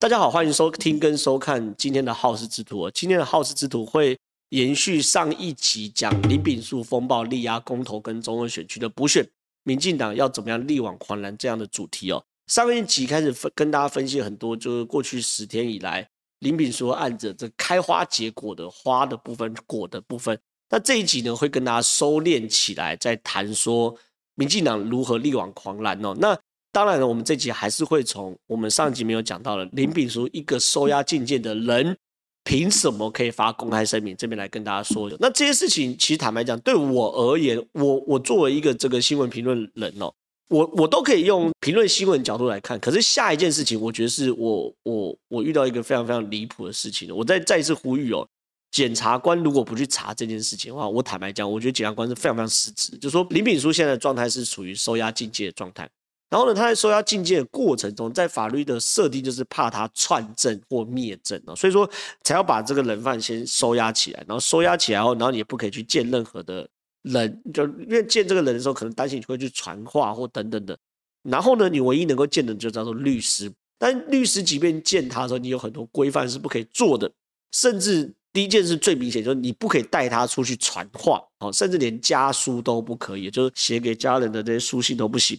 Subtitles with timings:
[0.00, 2.88] 大家好，欢迎收听跟收看今天的好事之徒。
[2.92, 4.16] 今天的好事之徒会
[4.50, 9.28] 延续上一集讲林炳树风暴力压公投跟中二选区的补选，
[9.64, 12.24] 民进党要怎么样力挽狂澜这样的主题哦。
[12.46, 16.08] 上一集开始分跟大家分析很多，就是过去十天以来
[16.38, 20.38] 林炳书案子这开花结果的花的部分，果的部分。
[20.70, 23.92] 那这一集呢，会跟大家收敛起来，再谈说
[24.36, 26.14] 民进党如何力挽狂澜哦。
[26.20, 26.38] 那
[26.78, 31.96] 当然了，我们这集还是会从我们上集没有讲到的林炳书一个收押禁见的人，
[32.44, 34.14] 凭什么可以发公开声明？
[34.16, 35.10] 这边来跟大家说。
[35.18, 40.14] 那这些事情，其实坦白讲，对我而言，我我作为一个这个新闻评论人哦，
[40.50, 42.78] 我我都可以用评论新闻角度来看。
[42.78, 47.12] 可是下一件事情，我觉得是我我我遇到一个非常非常离谱的事情。
[47.12, 48.24] 我再再一次呼吁哦。
[48.70, 52.96] 检察官如果不去查这件事情的话，我坦白讲，我觉得检察官是非常非常失职。
[52.98, 55.88] 就是说，林炳书现在的状态是处于收押禁见的状态，
[56.30, 61.88] 然后呢，他在收押进监的过程中，在法律的设定就是怕他串证或灭证哦，所以说
[62.22, 66.68] 才要把这个人犯先收押起来，然后收押起来后，然后你也不可以去见任何的
[67.02, 70.78] 人，就因为见这个人的时候，可能担心你会去传话或等等的。
[71.22, 77.10] 然后呢，你唯一能够见的就叫做律师，但律师即便见他的时候，你有很多规范是不可以做的，
[77.52, 78.14] 甚至。
[78.30, 85.36] 第一件事最明显就是你不可以带他出去传话，哦，甚至连家书都不可以，就是写给家人的这些书信都不行。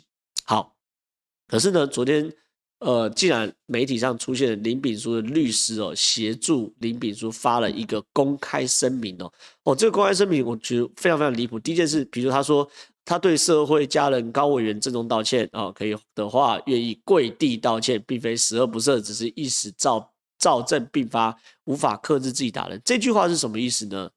[1.49, 2.31] 可是呢，昨天，
[2.79, 9.33] 呃，既然媒体上出现了林炳书的律师哦，协助林炳书发了一个公开声明哦，
[9.63, 11.59] 哦，这个公开声明我觉得非常非常离谱。
[11.59, 12.69] 第一件事，比如他说
[13.03, 20.09] 他对社会、家人、高委员郑重道歉啊，可以的话愿意跪地道歉，并非十恶不赦，只是一时躁。
[20.39, 22.81] 躁症并发，无法克制自己打人。
[22.85, 24.09] 这句话是什么意思呢？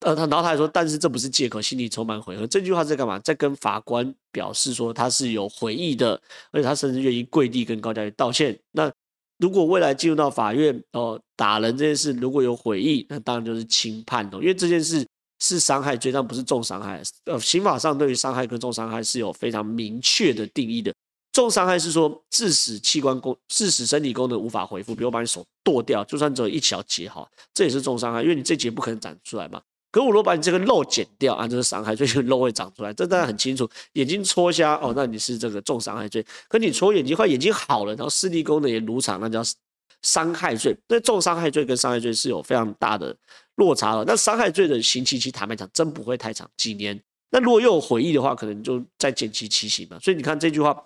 [0.00, 2.46] 呃，他然后他还说，但是这不是借口，心里充满悔恨。
[2.48, 3.18] 这句话在干嘛？
[3.20, 8.58] 在跟法官表示说他是有悔意的，而且他甚至愿意跪地跟高嘉瑜道歉。
[8.72, 8.92] 那
[9.38, 15.06] 如果未来进入到法院哦，打人这件事如果有悔意，那当然就是轻判哦，因为这件事
[15.40, 17.02] 是伤害罪，但不是重伤害。
[17.24, 20.92] 呃，刑法上对于伤害跟重伤害是有非常明确的定义的。
[21.32, 29.60] 重伤害是说致使器官功、致使身体功能无法恢复，比如把你手剁掉，就算只有一小节哈，这也是重伤害，因为你这节不可能长出来嘛。
[29.94, 33.70] 可我如果把你这个肉剪掉啊，这是伤害，所以肉会长出来，这大家很清楚。
[33.92, 36.26] 眼睛戳瞎哦，那你是这个重伤害罪。
[36.48, 39.40] 可你戳眼睛，或眼睛好了，然后视力功能也如常，那叫
[40.02, 40.76] 伤害罪。
[40.88, 43.16] 那重伤害罪跟伤害罪是有非常大的
[43.54, 44.04] 落差了。
[44.04, 47.00] 那伤害罪的刑期其实坦白讲真不会太长，几年。
[47.30, 49.96] 那如果又有悔意的话，可能就再减其期刑嘛。
[50.00, 50.76] 所以你看这句话。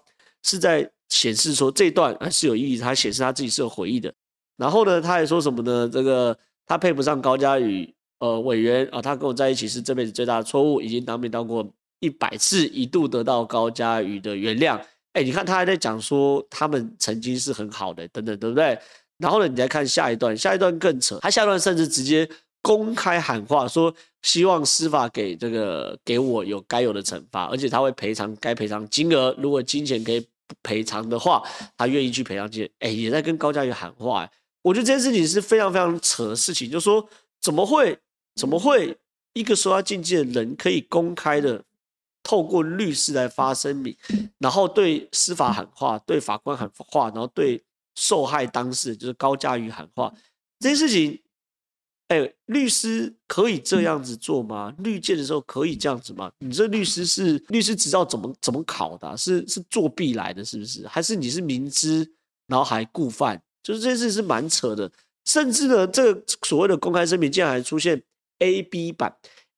[0.44, 4.14] 是在显示说这段还是有意义，他显示他自己是有悔意的。
[4.56, 5.88] 然后呢，他还说什么呢？
[5.92, 11.66] 这个他配不上高嘉宇呃委员啊，他跟我在一起是这辈子最大的错误，已经当面当过
[12.00, 14.80] 一百次，一度得到高嘉瑜的原谅。
[15.12, 18.78] 哎，你看他还在讲说他们曾经是很好的，等等，对不对？
[19.18, 22.28] 然后呢，你再看下一段，下一段更扯，他下段甚至直接
[22.62, 23.92] 公开喊话说，
[24.22, 30.24] 希望司法给这个给我有该有的惩罚，而且他会赔偿该赔偿金额，如果金钱可以
[30.62, 31.42] 赔偿的话，
[31.76, 32.68] 他愿意去赔偿金。
[32.78, 34.22] 哎，也在跟高嘉瑜喊话。
[34.22, 34.30] 哎，
[34.62, 37.04] 我觉得这件事情是非常非常扯的事情，就说
[37.40, 37.98] 怎么会
[38.38, 38.96] 怎么会
[39.34, 41.62] 一个收押禁忌的人可以公开的
[42.22, 43.96] 透过律师来发声明，
[44.38, 47.60] 然后对司法喊话，对法官喊话，然后对
[47.96, 50.14] 受害当事人就是高嘉瑜喊话，
[50.60, 51.20] 这件事情。
[52.08, 54.74] 哎，律师可以这样子做吗？
[54.78, 56.32] 律见的时候可以这样子吗？
[56.38, 59.14] 你这律师是律师执照怎么怎么考的？
[59.14, 60.88] 是是作弊来的，是不是？
[60.88, 62.10] 还是你是明知
[62.46, 63.38] 然后还故犯？
[63.62, 64.90] 就是这件事是蛮扯的。
[65.26, 68.02] 甚至呢，这个所谓的公开声明竟然还出现
[68.38, 69.14] A、B 版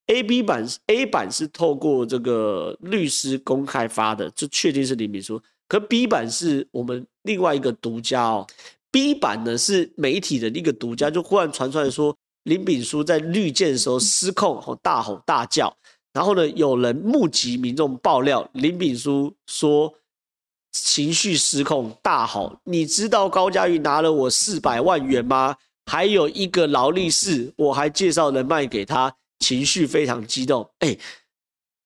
[0.07, 5.41] ，A、B 版 A 版是透过这个律师公开发的，就确定是林炳书。
[5.69, 8.47] 可 B 版是我们另外一个独家哦。
[8.91, 12.17] B 版呢是媒体的一个独家，就忽然传出来说。
[12.45, 15.77] 林炳书在绿箭的时候失控，吼大吼大叫，
[16.15, 19.93] 然后呢，有人目击民众爆料，林炳书说
[20.73, 25.54] 情绪失控，大吼：“你知道高嘉瑜拿了我四百万元吗？
[25.86, 30.97] 还有一个劳力士，我还介绍人脉给他，情绪非常激动。”哎，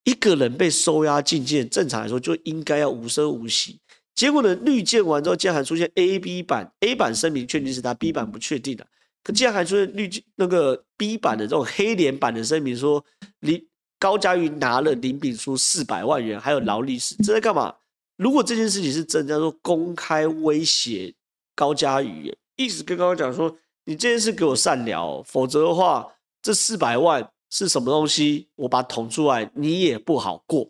[0.04, 3.80] 一个人被收押禁见，正常来说就应该要无声无息。
[4.14, 8.86] 结果呢，绿建完之后，竟然还出现 A、B 版，A 版声明确定是他，B 版不确定的。
[9.22, 13.04] 可竟然还出现绿那个 B 版的这种黑脸版的声明，说
[13.40, 13.66] 林
[13.98, 17.74] 高嘉瑜拿了林炳书四百万元，还有劳力士，这在干嘛？
[18.16, 21.12] 如果这件事情是真的，叫做公开威胁
[21.56, 26.06] 高嘉瑜，意思跟刚刚讲说，你这件事给我善了，否则的话，
[26.42, 28.48] 这四百万是什么东西？
[28.56, 30.68] 我把它捅出来，你也不好过。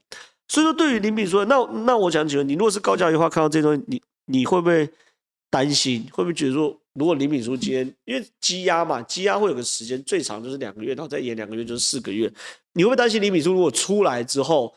[0.49, 4.89] 所以说，对于林炳书，那那我想请问你，如果是高教育的话，看到这东西，你你会不会？
[5.51, 6.05] 担心？
[6.11, 12.29] 会不会觉得说，如果林炳书今天因为积压嘛，积压会有个时间，最长就是两个月，然后再延两个月就是四个月。
[12.73, 14.75] 你会不会担心林炳书如果出来之后，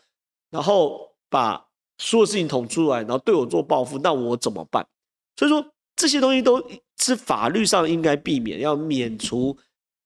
[0.52, 1.66] 然后把
[1.98, 4.86] 所有事情捅出来，然后对我做报复，那我怎么办？
[5.34, 5.66] 所以说
[5.98, 6.66] 这些东西都
[7.02, 9.54] 是法律上应该避免，要免除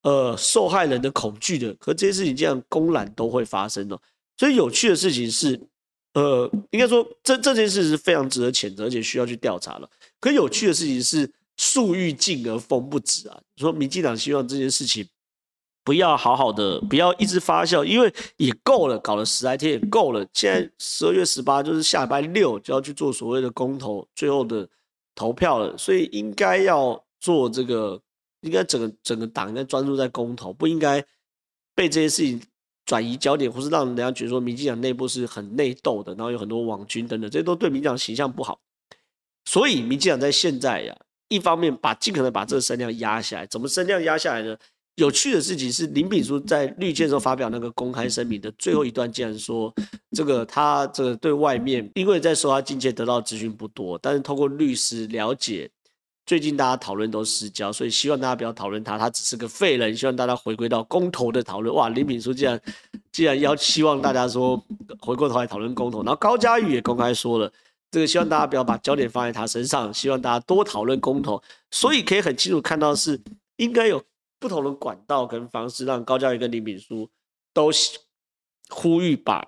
[0.03, 1.73] 呃受害人的恐惧的。
[1.75, 4.01] 可这些事情这样公然都会发生哦。
[4.37, 5.61] 所以有趣的事情是。
[6.15, 9.89] 呃，应该说这这件事是非常值得谴责，而且需要去调查了。
[10.21, 13.41] 可有趣的事情是，树欲静而风不止啊。
[13.57, 15.09] 说民进党希望这件事情
[15.83, 20.23] 不要好好的，不要一直发酵，因为也够了，搞了十来天也够了。
[20.35, 24.69] 现在十二月十八就是下礼拜六就要去做所谓的公投，最后的
[25.15, 28.01] 投票了，所以应该要做这个，
[28.41, 31.05] 应该整个整个党应该专注在公投，不应该
[31.75, 32.41] 被这些事情。
[32.85, 38.61] 转移焦点，或是让人家觉得说民进党内部是很内斗的，然后有很多网军等等，这些都对民进党形象不好。
[39.45, 40.95] 所以民进党在现在呀，
[41.29, 44.59] 一方面把尽可能把这个声量压下来，怎么声量压下来呢？
[44.97, 49.73] 有趣的事情是，林炳书在绿建时候发表那个公开声明的最后一段，竟然说
[50.17, 55.71] 这个他这个对外面，因为在收他境界得到资讯不多，但是透过律师了解。
[56.25, 59.95] 最近大家讨论都失焦，所以希望大家不要讨论他，他只是个废人。
[59.95, 61.75] 希望大家回归到公投的讨论。
[61.75, 62.61] 哇，林炳书竟然
[63.11, 64.57] 既然要希望大家说
[65.01, 67.53] 回过头来讨论公投，然后高嘉瑜也公开说了，
[67.91, 71.43] 这个希望大家不要把焦点放在他身上，希望大家多讨论公投。
[71.73, 73.21] 所以可以很清楚看到是
[73.57, 74.01] 应该有
[74.43, 77.09] 不同的管道跟方式，让高嘉瑜跟林秉枢
[77.55, 77.71] 都
[78.69, 79.47] 呼吁把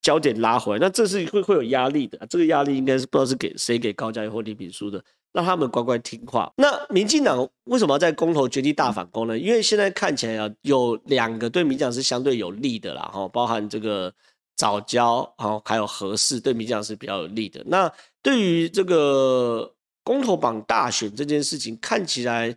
[0.00, 0.78] 焦点拉回来。
[0.80, 5.04] 那这是会会有压力的，这个压力应该是不知道是给谁给高嘉瑜或林秉枢的。
[5.32, 6.52] 让他们乖乖听话。
[6.56, 9.38] 那民进党为什么要在公投决定大反攻呢？
[9.38, 14.12] 因为现在看起来啊，有两个对民进党是相对有利的啦，哈，包含这个
[14.56, 17.62] 藻礁，哈，还有核四，对民进党是比较有利的。
[17.66, 17.88] 那
[18.20, 19.72] 对于这个
[20.02, 22.56] 公投榜大选这件事情，看起来。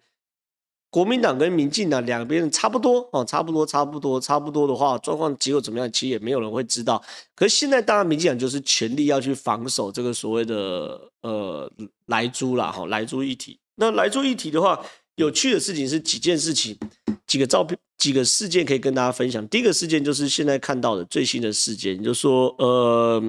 [0.93, 5.91] 国民党跟民进党两边差不多哦，差不多，差不多，差不多的话，状况结果怎么样？
[5.91, 7.03] 其实也没有人会知道。
[7.33, 11.67] 可是现在，当然，民进党就是全力要去防守这个所谓的呃
[12.05, 13.57] 莱猪啦，哈，莱猪议题。
[13.77, 14.79] 那莱猪议题的话，
[15.15, 16.77] 有趣的事情是几件事情，
[17.25, 19.47] 几个照片，几个事件可以跟大家分享。
[19.47, 23.19] 第一个事件就是现在看到的最新的事件，就是说呃，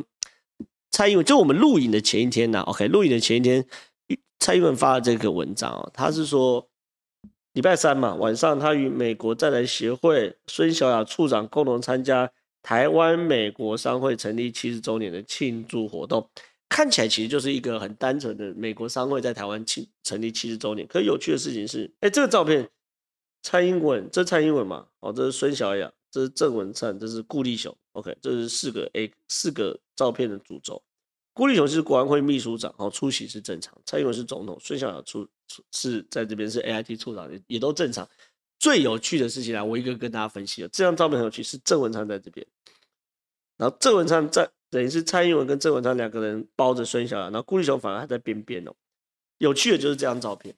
[0.91, 3.65] 蔡英文就我们录影的前一天呐，OK，录影的前一天，
[4.39, 6.69] 蔡英文发了这个文章哦，他是说。
[7.55, 12.29] 礼拜三嘛，晚上他与美国在台协会孙小雅处长共同参加
[12.65, 16.29] 台湾美国商会成立七十周年的庆祝活动，
[16.69, 20.85] 看起来其实就是一个很单纯的美国商会在台湾庆成立七十周年。
[20.89, 22.69] 可有趣的事情是，哎，这个照片，
[23.45, 30.83] 蔡英文，这蔡英文嘛，哦，这是孙小雅，这是郑文灿，这是顾立雄，OK，这是四个 A 四个照片的主轴。
[31.35, 33.77] 郭立雄是国安会秘书长，哦，出席是正常。
[33.85, 35.29] 蔡英文是总统，孙小雅出
[35.73, 38.09] 是在这边是 AIT 处长，也也都正常。
[38.61, 40.69] 最有趣的事情啊，我一个跟大家分析了。
[40.69, 42.47] 这张照片很有趣，是郑文灿在这边，
[43.57, 48.73] 然后郑文灿在等于是蔡英文跟郑文灿两个人包着孙小雅，然后郭立雄反而还在边边哦。
[49.39, 50.55] 有趣的就是这张照片。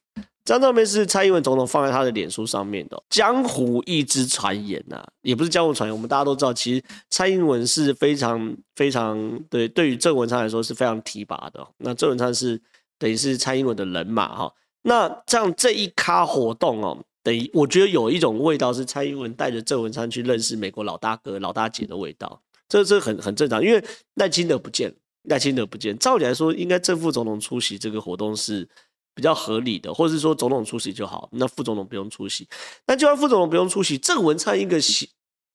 [0.46, 3.02] 这张照片是蔡英文总统放在他的脸书上面的。
[3.10, 9.18] 江湖一支传言呐，也不是江湖传言，我们大家都知道，其实蔡英文是非常非常
[9.50, 11.66] 对，对于郑文灿来说是非常提拔的。
[11.78, 12.62] 那郑文灿是
[12.96, 14.52] 等于是蔡英文的人马哈。
[14.82, 22.40] 那这样这一咖活动哦，等于我觉得有一种味道是蔡英文带着郑文灿去认识美国老大哥、老大姐的味道。
[22.68, 23.84] 这这很很正常，因为
[24.14, 28.68] 赖清德不见，赖清德不见，照理来说应该正副总统出席这个活动是。
[29.16, 32.46] 比较合理的，或者是说总统出席就好，那副总统不用出席。
[32.86, 34.78] 那就算副总统不用出席，郑文灿一个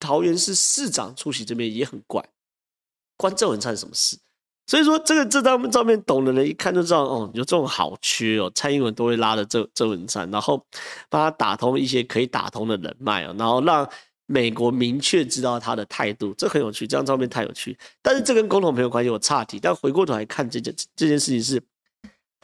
[0.00, 2.28] 桃园市市长出席这边也很怪，
[3.16, 4.18] 关郑文灿什么事？
[4.66, 8.50] 所以说这个这张照片，懂的人一看就知道，哦，有这种好缺哦。
[8.52, 10.60] 蔡英文都会拉着郑郑文灿，然后
[11.08, 13.88] 帮他打通一些可以打通的人脉哦，然后让
[14.26, 16.84] 美国明确知道他的态度，这很有趣。
[16.84, 19.60] 这张照片太有趣，但是这跟公投没有关系，我岔题。
[19.60, 21.62] 但回过头来看这件这件事情是。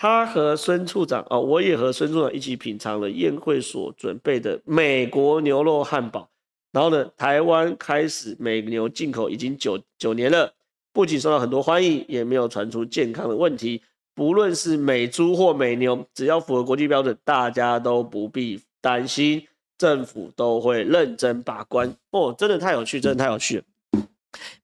[0.01, 6.31] 他和孙处长哦，我也和孙处长一起品尝了宴会所准备的美国牛肉汉堡。
[6.71, 10.55] 然后呢，台湾开始美牛进口已经九九年了，
[10.93, 13.83] 不仅受到很多欢迎，也没有传出健康的问题。
[14.15, 19.43] 不论是美猪或美牛，只要符合国际标准，大家都不必担心，
[19.77, 21.93] 政府都会认真把关。
[22.13, 23.65] 哦，真的太有趣，真的太有趣了。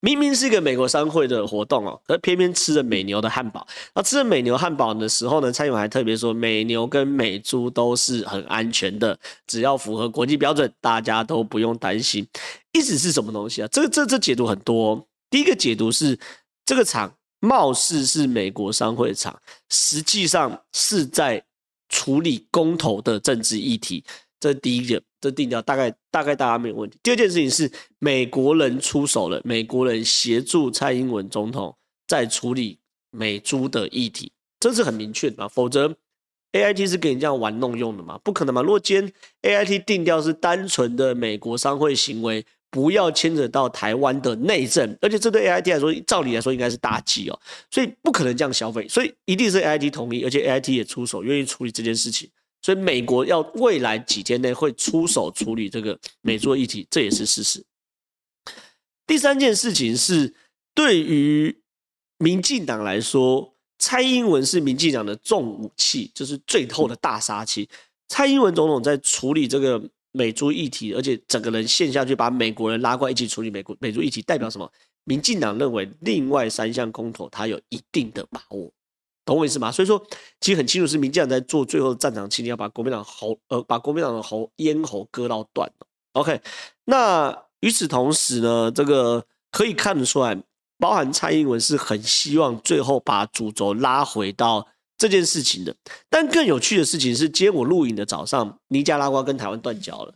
[0.01, 3.67] 明明是一个美国商会的活动哦，可偏偏吃了美牛的汉堡。
[3.95, 12.27] 那吃了美牛汉堡的时候呢，蔡英文还特别说，美牛跟美猪都是很安全的，只要符合国际标准，大家都不用担心。
[12.73, 13.69] 意思是什么东西啊？
[13.73, 15.07] 这个这这解读很多。
[15.31, 16.19] 第一个解读是，
[16.67, 19.35] 这个厂貌似是美国商会厂，
[19.71, 21.43] 实际上是在
[21.89, 24.05] 处理公投的政治议题。
[24.39, 26.99] 这是第一个，这定调大概大概大家没有问题。
[27.03, 31.75] 第二件事情是美国人出手了，美国人协助蔡英文总统
[32.07, 32.79] 在处理
[33.11, 35.49] 美猪的议题，这是很明确的嘛？
[35.49, 35.97] 否则
[36.53, 38.19] AIT 是给你这样玩弄用的嘛？
[38.23, 38.61] 不可能嘛？
[38.61, 39.13] 如果今天
[39.43, 47.41] AIT 定调是单纯的美国商会行为，不要牵扯到台湾的内政，而且这对 AIT 来说，照理来说应该是大忌哦，
[47.71, 52.29] 所以不可能这样消费，所以一定是 AIT 同意，而且 AIT 也出手，愿意处理这件事情。
[52.65, 57.63] 所以美国要未来几天内会出手处理这个美猪议题，这也是事实。
[59.07, 60.35] 第三件事情是，
[60.75, 61.55] 对于
[62.17, 67.69] 民进党来说，蔡英文是民进党的重武器，就是最后的大杀器。
[68.09, 69.79] 蔡英文总统在处理这个
[70.13, 74.73] 美猪议题，而且整个人陷下去，把美国人拉过来一起处理美国美猪议题，代表什么？
[75.05, 78.73] 民进党认为另外三项公投，他有一定的把握。
[79.25, 79.73] 懂我意思吗？
[79.73, 80.05] 所以说，
[80.41, 85.71] 其实很清楚是民进党在做最后的战场期，你要把国民党喉呃，把国民党的喉咽喉割到断。
[86.13, 86.41] OK，
[86.85, 90.37] 那与此同时呢，这个可以看得出来，
[90.79, 94.67] 包含蔡英文是很希望最后把主轴拉回到
[94.99, 95.75] 这件事情的。
[96.11, 100.15] 但更有趣的事情是，今天我录影的早上，尼加拉瓜跟台湾断交了。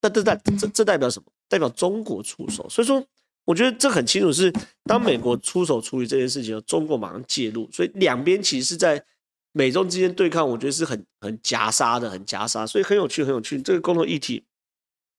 [0.00, 1.26] 那这代这这代表什么？
[1.48, 2.68] 代表中国出手。
[2.68, 3.04] 所以说。
[3.44, 4.52] 我觉得这很清楚，是
[4.84, 9.04] 当美国出手处理这件事情，中国马上介入，所以两边其实是在
[9.50, 10.48] 美中之间对抗。
[10.48, 13.60] 我觉得是很很夹杀的，很夹杀，所以很有趣，很有趣。
[13.60, 14.44] 这个共同议题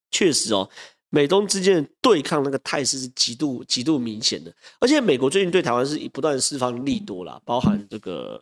[0.10, 0.70] 确实哦，
[1.10, 8.42] 美中之间的对抗那个态势是极度极度明显的，而且美国最近对台湾是不断释放利多啦，包含这个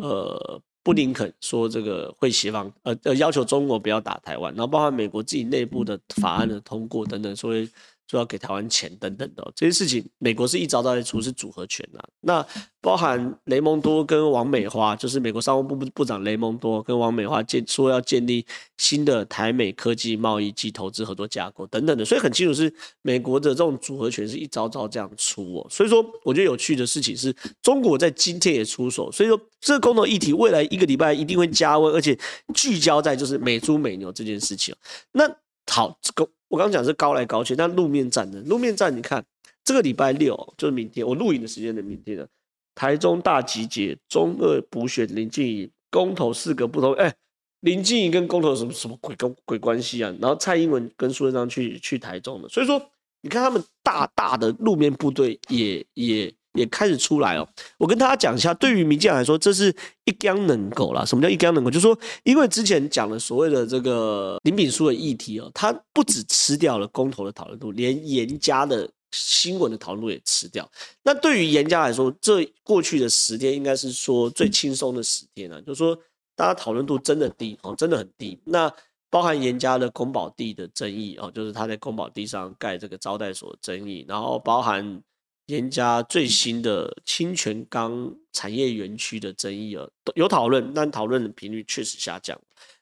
[0.00, 7.66] 呃布林肯说这个会协防，呃呃要求中国不要打台湾，然后包含美国自己内部的法案的通过等等，所以。
[8.08, 12.00] 说要给台湾钱等等的这些事情，美国是一招在出，是组合拳呐。
[12.22, 12.44] 那
[12.80, 18.46] 包含雷蒙多跟王美花，就是美国商务部部长雷蒙多跟王美花建说要建立
[18.78, 22.72] 新的台美科技贸易及投资合作架构等等的，所以很清楚是
[23.02, 25.66] 美国的这种组合拳是一招招这样出哦。
[25.68, 32.18] 所以说，我觉得有趣的事情是中国在今天也出手，所以说这个共同议题未来一个礼拜一定会加温，而且
[32.54, 34.74] 聚焦在就是美猪美牛这件事情。
[35.12, 35.28] 那
[35.68, 36.28] 好，这个。
[36.48, 39.22] 我刚刚讲是高来高去，但路面战的路面战，你看
[39.62, 42.26] 这个礼拜六就是明天，我录影的时间的明天的
[42.74, 47.14] 台中大集结，中二补选林静怡公投四个不同，哎，
[47.60, 50.10] 林静怡跟公投有什么什么鬼跟鬼关系啊？
[50.20, 52.80] 然后蔡英文跟苏贞昌去去台中了，所以说
[53.20, 56.34] 你看他们大大的路面部队也也。
[56.58, 57.48] 也开始出来哦，
[57.78, 59.74] 我跟大家讲一下，对于民进党来说，这是
[60.04, 61.04] 一竿能够啦。
[61.04, 61.70] 什么叫一竿能够？
[61.70, 70.68] 就是说，因为之前讲了所谓的这个林炳书的议题哦，他不止吃掉了公投的讨论度，连严家的新闻的讨论度也吃掉。
[71.04, 75.96] 那对于严家来说，这过去的十天应该是说最轻松的十天啊，就是说
[76.34, 78.38] 大家讨论度真的低哦，真的很低。
[78.44, 78.70] 那
[79.10, 85.00] 包含严家的公保地的争议哦，就是他在公保地上盖这个招待所的争议，然后包含。
[85.48, 92.38] 严家最新的清泉岗产业园区的争议啊，有讨论，但讨论的频率确实下降。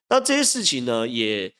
[0.08, 1.54] 那这些事情呢，也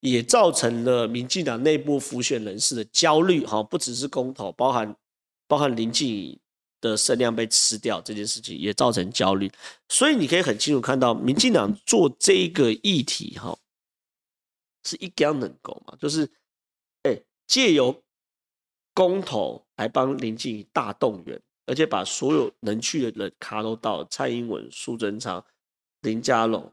[0.00, 3.46] 也造成了民进党内部浮选人士的焦虑。
[3.46, 4.96] 哈，不只是公投，包含
[5.46, 6.36] 包含林静怡
[6.80, 9.48] 的声量被吃掉这件事情，也造成焦虑。
[9.88, 13.56] 所以你可以很清楚看到，民进党做这个议题，哈，
[14.82, 16.28] 是一竿能够嘛，就是
[17.04, 18.02] 哎，借由。
[18.92, 24.04] 公投还帮林静怡大动员，而且把所有能去的人卡都到。
[24.10, 25.42] 蔡英文、苏贞昌、
[26.02, 26.70] 林佳龙，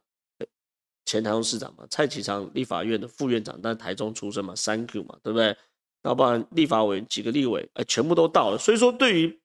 [1.06, 5.56] 前台中市长嘛，蔡启昌立法院的副院长，但台中出身嘛，Thank you 嘛，对不对？
[6.04, 8.58] 要不然立法委员几个立委，哎，全部都到了。
[8.58, 9.40] 所以说，对于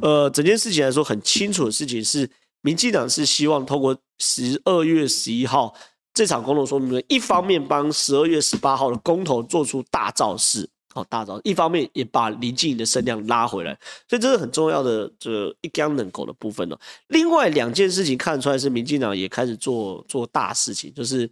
[0.00, 2.30] 呃整件事情来说，很清楚的事情是，
[2.60, 5.74] 民进党是希望透过十二月十一号
[6.14, 10.70] 这场公投说明，一方面帮十二月十八号的公投做出大造势。
[10.94, 13.72] 好，大招，一方面也把林静仪的声量拉回来，
[14.06, 16.78] 所以这是很重要的这一竿能够的部分哦。
[17.08, 21.30] 另外两件事情看出来是民进党也开始做做大事情，就是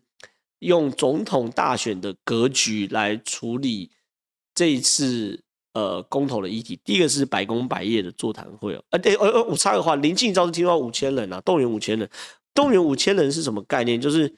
[0.60, 3.90] 用总统大选的格局来处理
[4.54, 5.38] 这一次
[5.74, 6.80] 呃公投的议题。
[6.82, 12.08] 第一个是百工百业的座谈会哦，呃对，呃呃，我插个话，林静仪倒是听到五千人啊，动员五千人，
[12.54, 14.00] 动员五千人是什么概念？
[14.00, 14.34] 就是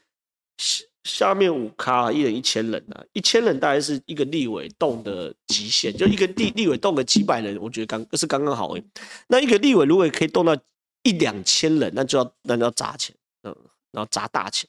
[0.58, 0.91] 是。
[1.04, 8.84] 下面五咖，一人一千人啊，一千人大概是一个立委动的极限，就一个立立委动个几百人，我觉得刚是刚刚好诶。
[9.26, 10.56] 那一个立委如果可以动到
[11.02, 13.56] 一两千人，那就要那就要砸钱，嗯，
[13.90, 14.68] 然后砸大钱，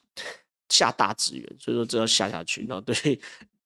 [0.68, 2.66] 下大资源，所以说这要下下去。
[2.68, 3.20] 然后对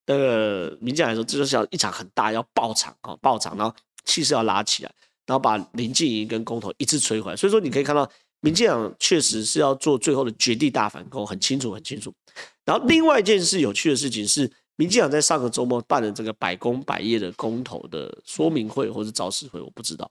[0.07, 4.93] 那个民进来说，这就是要一场很大要爆场啊，爆场，然后气势要拉起来，
[5.25, 7.35] 然后把林静仪跟公投一次摧毁。
[7.35, 8.11] 所以说你可以看到
[8.41, 12.13] 民进党确实是要做最后的绝地大反攻，很清楚，很清楚。
[12.69, 20.11] 然后另外一件事有趣的事情是，民进党在上个周末办了这个百工百业的公投的说明会或是造势会，我不知道。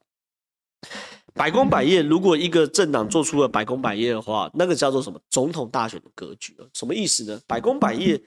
[1.36, 5.22] 百工百业，如果一个政党做出了百工百业的话，那个叫做什么？
[5.30, 7.40] 总统大选的格局，什么意思呢？
[7.46, 8.20] 百工百业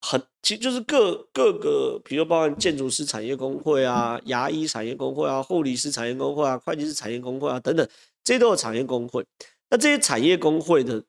[0.00, 7.86] 很，其实就是各各个，比如包含建筑师产业工会啊、牙医产业工会啊、护理师产业工会啊、会计师产业工会啊等等，
[8.24, 9.22] 这些都有产业工会。
[9.68, 11.04] 那这些产业工会的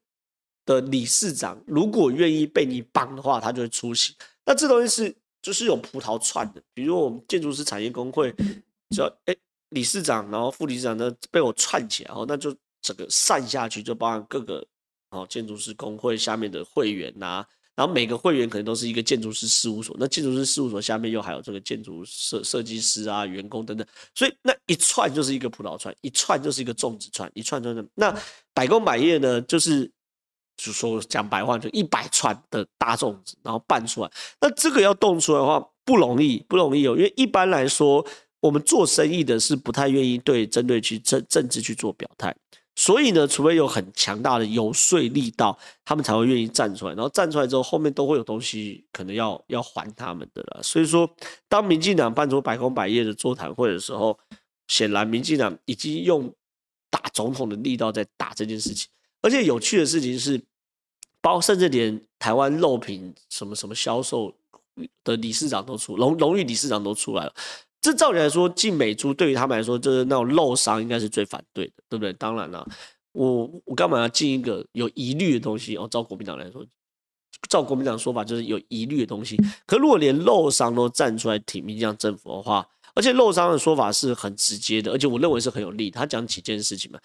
[0.65, 4.15] 的理事长，如果愿意被你帮的话，他就会出席。
[4.45, 8.33] 那这东西是就是有葡萄串的，比如我们建筑师产业工会，
[8.95, 9.35] 叫哎。
[9.69, 14.65] 理事长，然后副理事长呢被我串起来，哦，那就整个散下去，就包含各个
[15.09, 17.43] 哦建筑师工会下面的会员呐、
[17.75, 28.17] 然后每个会员可能都是一个建筑师事务所，那建筑师事务所下面又还有这个建筑设设计师啊、员工等等，所以那一串就是一个葡萄串，一串就是一个粽子串，一串就是那
[28.53, 29.91] 百工百业呢，就是
[30.57, 38.05] 就说讲白话就一百串的大粽子，然后办出来，那这个要动出来的话不容易，不容易哦，因为一般来说。
[38.41, 42.35] 我们做生意的是不太愿意对针对去政政治去做表态，
[42.75, 46.93] 所以呢，除非有很强大的游说力道，他们才会愿意站出来。
[46.93, 50.61] 然后站出来之后，后面都会有东西可能要要还他们的了。
[50.61, 51.09] 所以说，
[51.49, 54.15] 当民进党办出百工百业的座谈会的时候，
[54.67, 56.31] 显然民进党已经用
[56.91, 58.87] 打总统的力道在打这件事情。
[59.25, 60.39] 而且有趣的事情是，
[61.19, 64.31] 包括甚至连台湾肉品什么什么销售
[65.03, 67.33] 的理事长都出，荣荣誉理事长都出来了。
[67.81, 72.13] 这照理来说，进美猪对于他们来说，就是那种肉商应该是最反对的，对不对？
[72.13, 72.63] 当然了，
[73.13, 75.75] 我我干嘛要进一个有疑虑的东西？
[75.75, 76.63] 哦，照国民党来说，
[77.49, 79.35] 照国民党说法，就是有疑虑的东西。
[79.65, 85.91] 可如果连肉商都站出来挺民进党政府的话，而且肉商的说法是很直接的，而且我认为是很有利。
[85.91, 86.99] 他讲几件事情嘛，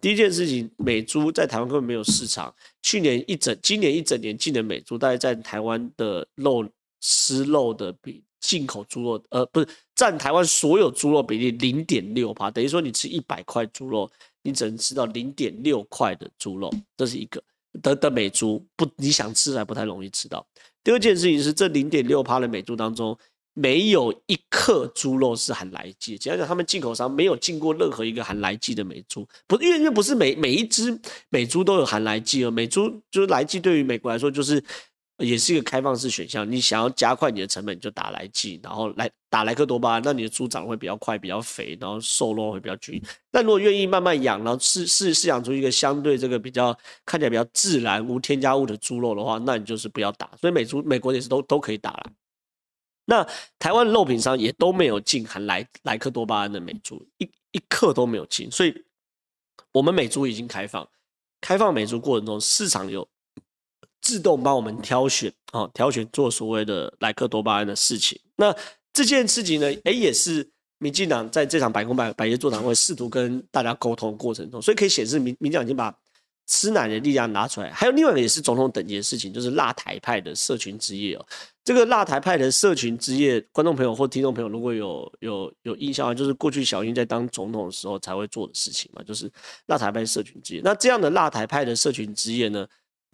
[0.00, 2.54] 第一件事情，美猪在台湾根本没有市场。
[2.82, 6.68] 去年一整，今年一整年进的美猪，大概在台湾的肉
[7.00, 8.22] 吃肉的比。
[8.38, 14.08] 进口猪肉，呃，不是占台湾所有猪肉比例零点六趴，等于说你吃一百块猪肉，
[14.42, 17.42] 你只能吃到零点六块的猪肉，这是一个
[17.82, 20.46] 的的美猪不，你想吃还不太容易吃到。
[20.84, 23.18] 第二件事情是，这零点六趴的美猪当中，
[23.56, 26.16] 没有一克猪肉是含来剂。
[26.16, 30.96] 简单讲，他们进口商没有进过任何一个含来剂的美猪，不，因为因为不是每每一只
[31.30, 34.62] 美猪都有含来剂哦，美猪就是来剂对于美国来说就是。
[35.20, 43.02] 也是一个开放式选项，你想要加快你的成本，你就打来剂，然后来打莱克多巴，那你的猪长得会比较快，比较肥，然后瘦肉会比较均匀。
[43.30, 50.30] 但如果愿意慢慢养，然后饲饲饲养出一个相对这个比较看起来比较自然、无添加物的猪肉的话，那你就是不要打。
[50.38, 52.10] 所以美猪美国也是都都可以打了。
[53.06, 53.26] 那
[53.58, 58.50] 台湾肉品商也都没有进含莱莱克多巴胺的美猪，一一克都没有进。
[58.50, 58.84] 所以
[59.72, 60.86] 我们美猪已经开放，
[61.40, 63.08] 开放美猪过程中市场有。
[64.02, 68.16] 自动帮我们挑选啊，挑选做所谓的莱克多巴胺的事情。
[68.36, 68.54] 那
[68.92, 75.92] 这件事情呢，哎，也是民进党在这场百工百百业座谈会试图跟大家沟通过程中，所以可以显示民民进党已经把
[76.46, 77.70] 吃奶的力量拿出来。
[77.70, 81.26] 还有另外一个也是总统等级的事情，就是辣台派的社群之夜哦。
[81.64, 89.30] 这个辣台派的社群之夜，观众朋友或听众朋友如果有有有印象啊，就是过去小英在当总统的时候才会做的事情嘛，就是
[89.66, 90.60] 辣台派社群之夜。
[90.64, 92.66] 那这样的辣台派的社群之夜呢？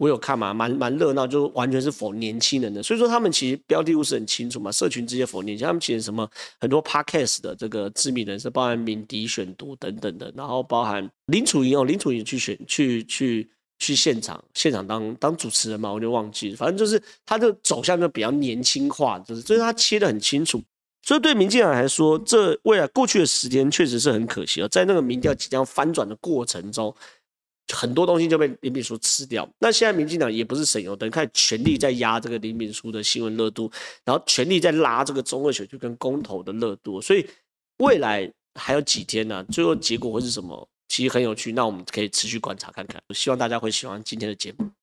[0.03, 20.61] 我有看嘛，蛮蛮热闹，就完全是否年轻人的，所以说他们其实标的物是很清楚嘛，社群直接否年轻，他们其实什么很多 podcast 的这个知名人士，包含敏迪选读等等的，然后包含林楚莹哦，林楚莹去选去去去现场现场当当主持人嘛，我就忘记，反正就是他的走向就比较年轻化，就是所以他切得很清楚，
[21.01, 26.93] 所以对民进党来说，这未来过去的时间确实是很可惜哦，在那个民调即将翻转的过程中。
[27.71, 29.47] 很多东西就被林炳书吃掉。
[29.59, 33.71] 那现在民进党也不是省油灯，看全力在压这个林炳书的新闻热度，
[34.03, 37.01] 然后全力在拉这个中二选区跟公投的热度。
[37.01, 37.25] 所以
[37.77, 40.67] 未来还有几天呢、最后结果会是什么？
[40.89, 41.51] 其实很有趣。
[41.51, 43.01] 那我们可以持续观察看看。
[43.15, 44.69] 希望大家会喜欢今天的节目。